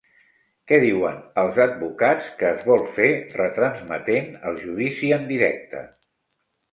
[0.69, 3.09] Què diuen els advocats que es vol fer
[3.41, 5.83] retransmetent el judici en directe?